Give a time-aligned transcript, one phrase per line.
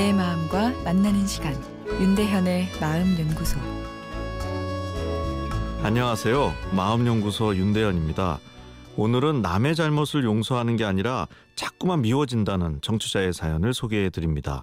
[0.00, 1.54] 내 마음과 만나는 시간
[1.86, 3.60] 윤대현의 마음 연구소
[5.82, 6.54] 안녕하세요.
[6.74, 8.38] 마음 연구소 윤대현입니다.
[8.96, 14.62] 오늘은 남의 잘못을 용서하는 게 아니라 자꾸만 미워진다는 정치자의 사연을 소개해 드립니다.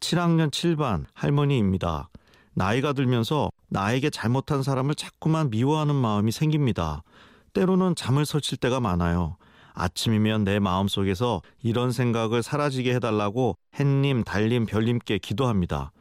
[0.00, 2.08] 7학년 7반 할머니입니다.
[2.54, 7.04] 나이가 들면서 나에게 잘못한 사람을 자꾸만 미워하는 마음이 생깁니다.
[7.52, 9.36] 때로는 잠을 설칠 때가 많아요.
[9.74, 15.92] 아침이면 내 마음속에서 이런 생각을 사라지게 해달라고 햇님, 달님, 별님께 기도합니다.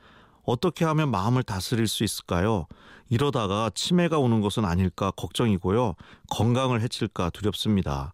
[0.43, 2.67] 어떻게 하면 마음을 다스릴 수 있을까요?
[3.09, 5.95] 이러다가 치매가 오는 것은 아닐까 걱정이고요.
[6.29, 8.13] 건강을 해칠까 두렵습니다.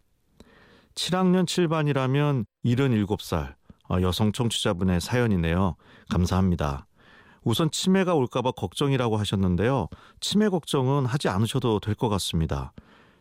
[0.95, 3.55] 7학년 7반이라면 77살
[3.91, 5.76] 어, 여성 청취자분의 사연이네요.
[6.09, 6.86] 감사합니다.
[7.44, 9.88] 우선 치매가 올까봐 걱정이라고 하셨는데요.
[10.20, 12.73] 치매 걱정은 하지 않으셔도 될 것 같습니다.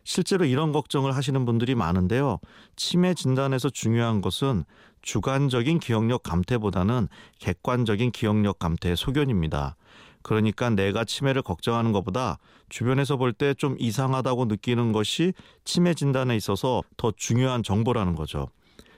[0.09, 2.39] 실제로 이런 걱정을 하시는 분들이 많은데요.
[2.75, 4.63] 치매 진단에서 중요한 것은
[5.03, 7.07] 주관적인 기억력 감퇴보다는
[7.37, 9.75] 객관적인 기억력 감퇴의 소견입니다.
[10.23, 16.81] 그러니까 내가 치매를 걱정하는 것보다 주변에서 볼 때 좀 이상하다고 느끼는 것이 치매 진단에 있어서
[16.97, 18.47] 더 중요한 정보라는 거죠.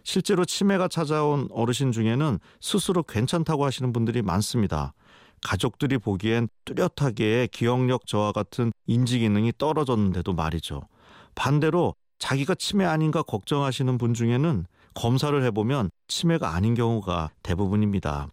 [0.05, 4.93] 실제로 치매가 찾아온 어르신 중에는 스스로 괜찮다고 하시는 분들이 많습니다.
[5.41, 10.83] 가족들이 보기엔 뚜렷하게 기억력 저하 같은 인지 기능이 떨어졌는데도 말이죠.
[11.35, 18.27] 반대로 자기가 치매 아닌가 걱정하시는 분 중에는 검사를 해보면 치매가 아닌 경우가 대부분입니다.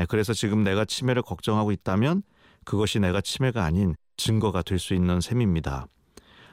[0.00, 2.22] 예, 그래서 지금 내가 치매를 걱정하고 있다면
[2.64, 5.86] 그것이 내가 치매가 아닌 증거가 될 수 있는 셈입니다.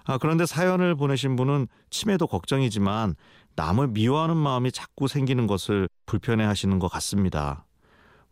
[0.04, 3.16] 아, 그런데 사연을 보내신 분은 치매도 걱정이지만
[3.56, 7.66] 남을 미워하는 마음이 자꾸 생기는 것을 불편해 하시는 것 같습니다.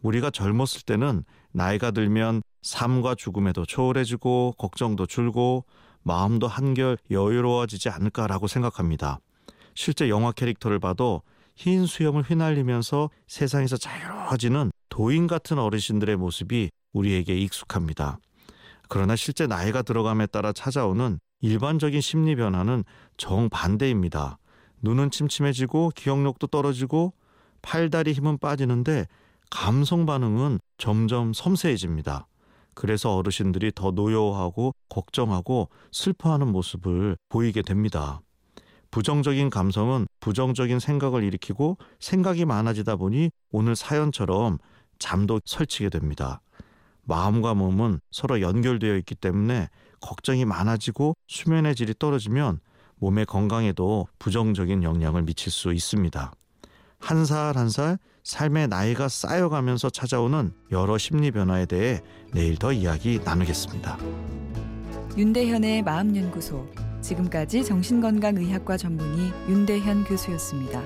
[0.01, 5.65] 우리가 젊었을 때는 나이가 들면 삶과 죽음에도 초월해지고 걱정도 줄고
[6.03, 9.19] 마음도 한결 여유로워지지 않을까라고 생각합니다.
[9.75, 11.21] 실제 영화 캐릭터를 봐도
[11.55, 18.17] 흰 수염을 휘날리면서 세상에서 자유로워지는 도인 같은 어르신들의 모습이 우리에게 익숙합니다.
[18.87, 22.83] 그러나 실제 나이가 들어감에 따라 찾아오는 일반적인 심리 변화는
[23.17, 24.37] 정반대입니다.
[24.81, 27.13] 눈은 침침해지고 기억력도 떨어지고
[27.61, 29.05] 팔다리 힘은 빠지는데
[29.49, 32.27] 감성 반응은 점점 섬세해집니다.
[32.79, 38.21] 그래서 어르신들이 더 노여워하고 걱정하고 슬퍼하는 모습을 보이게 됩니다.
[38.89, 44.59] 부정적인 감성은 부정적인 생각을 일으키고 생각이 많아지다 보니 오늘 사연처럼
[44.97, 46.39] 잠도 설치게 됩니다.
[47.03, 49.67] 마음과 몸은 서로 연결되어 있기 때문에
[49.99, 52.61] 걱정이 많아지고 수면의 질이 떨어지면
[52.95, 56.31] 몸의 건강에도 부정적인 영향을 미칠 수 있습니다.
[57.09, 62.01] 한 살 한 살 삶의 나이가 쌓여가면서 찾아오는 여러 심리 변화에 대해
[62.33, 63.97] 내일 더 이야기 나누겠습니다.
[65.17, 66.67] 윤대현의 마음연구소
[67.01, 70.83] 지금까지 정신건강의학과 전문의 윤대현 교수였습니다.